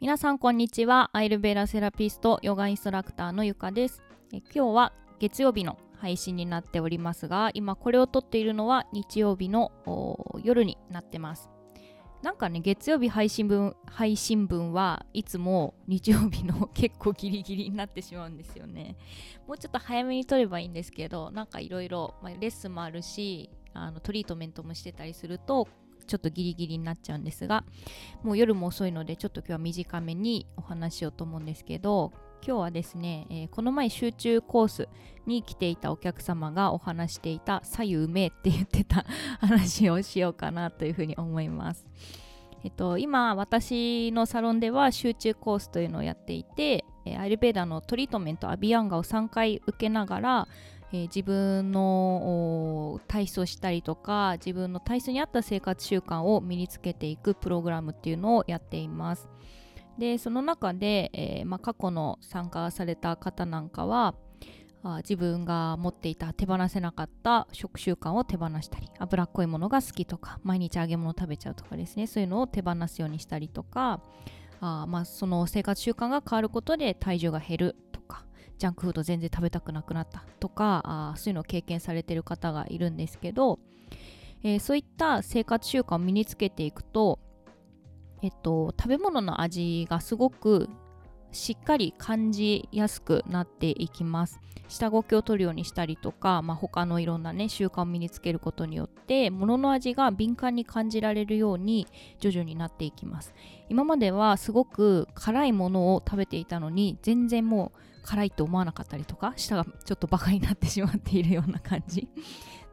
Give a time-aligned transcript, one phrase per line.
[0.00, 1.10] 皆さんこんにちは。
[1.12, 4.00] アイルベーラセラピストヨガインストラクターのゆかです。
[4.32, 9.72] え今日は月曜日の配信になっておりますが今これを撮っているのは日曜日の
[10.44, 11.50] 夜になってます。
[12.22, 18.96] なんかね月曜日配信分配信分はいつも日曜日の 結構ギリギリになってしまうんですよね。
[19.48, 25.66] もうちょっと早めに撮ればいいんですけどなんかいろいろレッスンもあるしあのトリートメントもしてたりすると
[26.08, 27.64] ちょっとギリギリになっちゃうんですが
[28.24, 32.12] もう夜も遅いのでちょっと今日は短めにお話しようと思うんですけど
[32.46, 34.88] 今日はですね、えー、この前集中コース
[35.26, 39.04] に来ていたお客様がお話していた左右うめって言ってた
[39.40, 41.86] 話をしようかなというふうに思います。
[42.64, 46.84] えっと、今私のサロンでは集中コースというのをやっていて
[47.16, 50.48] アイルベーダのトリートメントアビアンガを3回受けながら
[50.92, 59.28] えー、自分の体操したりとか自分の体操に合った生活習慣を身につけていくプログラムっていうのをやっています。
[59.98, 64.14] でその中で、えー、まあ、過去の参加された方なんかは
[64.82, 74.00] あ自分が持っていた手放せなかった食習慣を手放したり脂っこいものが好きとか毎日揚げ物食べちゃうとかですねそういうのを手放すようにしたりとか
[74.60, 77.76] あまあその生活習慣が変わることで体重が減る
[78.58, 83.58] ジャンクフード全然食べたくなくなったとかあそういうのを経験されてる方がいるんですけど、
[84.42, 87.20] えー、そういった生活習慣を身につけていくと、
[88.22, 90.68] えっと、食べ物の味がすごく
[91.32, 94.40] しっかり感じやすくなっていきます。
[94.68, 101.86] 下ごけを取るようにしたりとか、まあ、他のいろんなね習慣を身につけることによって物の味が敏感に感じられるように
[102.20, 103.34] 徐々になっていきます。
[103.68, 112.08] 今まではすごく辛いものを食べていたのに全然もう辛いと思わなかったりとか舌がちょっとバカになってしまっているような感じ。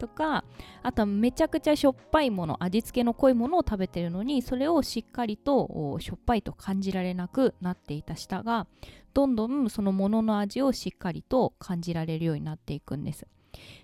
[0.00, 0.44] とか
[0.82, 8.66] あとはめちゃくちゃしょっぱいもの味付けの濃いものを食べてるのにそれをしっかりとしょっぱいと感じられなくなっていた舌が
[9.14, 13.26] どんどんそのものの味をしっかりと感じられるようになっていくんです。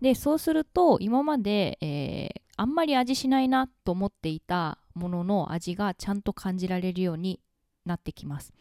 [0.00, 7.40] でそうすると今まで、えー、あんまり味しないなと思っていたものの味がちゃんと感じられるように
[7.84, 8.52] なってきます。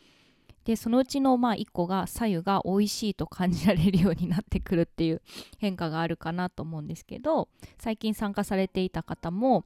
[0.67, 5.21] でそのうちのまあ1個が左右が美味しいと感じられるようになってくるっていう
[5.59, 7.47] 変化があるかなと思うんですけど
[7.79, 9.63] 最近参加されていた方も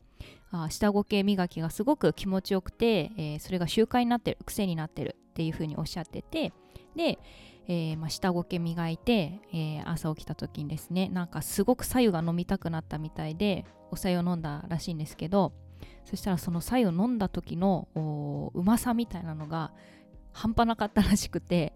[0.52, 6.54] あ下ごけ磨きがすごく気持ちよくて、えー、それが習慣になってる癖になってるっていうふうにおっしゃってて
[6.96, 7.18] で、
[7.68, 15.52] えー、まあ、下ごけ磨いて、えー、朝起きた時にですねなんかすごく左右が飲みたくなったみたいでお酒を飲んだらしいんですけど
[16.06, 17.88] そしたらその左右飲んだ時の
[18.54, 19.72] うまさみたいなのが
[20.32, 21.74] 半端なかったらしくて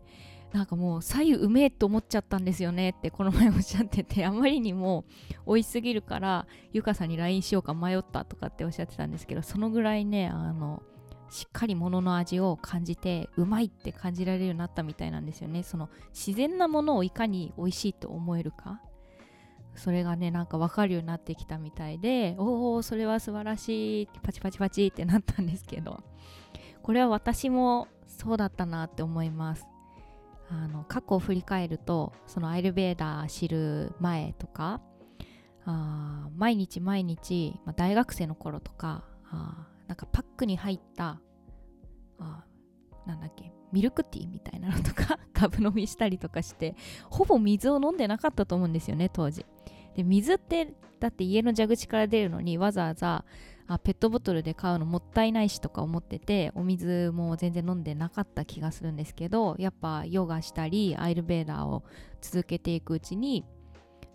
[0.53, 5.03] なんかもう左右うめえと思っちゃったんですよねってこの前おっしゃっててあまりにも
[5.45, 10.81] 美味しすぎるからゆかさんに LINE しようか迷ったとかっておっしゃってたんですけどそのぐらいねあの
[11.29, 15.63] しっかりものの味を感じてうまいって感じられるようになったみたいなんですよね。
[15.63, 18.81] その自然なものをいかに美味しいと思えるか。
[19.75, 26.03] それがねなんか分かるようになってきたみたいでおおそれは素晴らしいパチパチパチってなったんですけど。
[26.85, 29.65] これは私もそうだったなって思います。
[30.49, 34.79] あの過去を振り返るとそのアイルベーダー知る前とか
[35.65, 41.19] あ毎日毎日、まあ、大学生の頃とかあなんかパックに入った
[42.19, 42.45] あ
[43.07, 46.75] なんだっけミルクティーみたいなのとか 株飲みしたりとかして
[47.09, 49.45] ほぼ水を飲んでなかったと思うんですよね当時。
[49.95, 53.25] で水ってだって家の蛇口から出るのにわざわざ
[53.67, 61.83] あペットボトルで買うのもったいないしとか思っててお水も全然飲んでなかった気がするんですけどやっぱヨガしたりアイルベーダーを
[62.21, 63.43] 続けていくうちに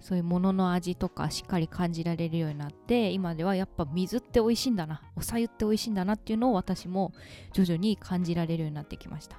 [0.00, 7.12] そういうものの味とかしっかり感じられるようになって今ではやっぱ水って美味しいんだなおさゆって美味しいんだなっていうのを私も
[7.52, 9.36] 徐々に感じられるようになってきました。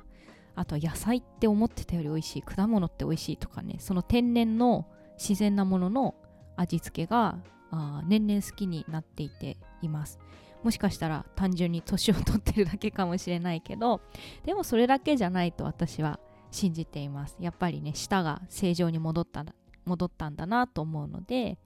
[0.56, 4.86] あとは野菜って思ってたより美味しい果物って美味しいとかねその天然の
[5.18, 6.16] 自然なものの
[6.58, 7.40] 味付けが
[7.72, 10.20] あ年々好きになっていています
[10.64, 14.02] もしかしたら単純に年を取ってるだけかもしれないけど
[14.46, 16.20] でもそれだけじゃないと私は
[16.52, 19.46] 信じていますやっぱりね舌が正常に戻った
[19.86, 21.58] 戻ったんだなと思うので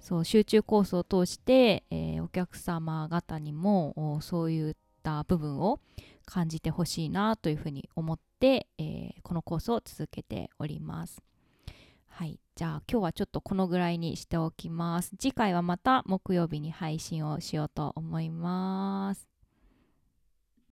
[0.00, 5.80] そう集中コースを通して、えー、お客様方にもそういった部分を
[6.26, 11.22] 感じてほしいなというふうに思って、えー、このコースを続けております。
[12.16, 12.38] はい。
[12.54, 15.16] じゃあ今日はちょっとこのぐらいにしておきます。
[15.18, 19.33] 次回はまた木曜日に配信をしようと思います。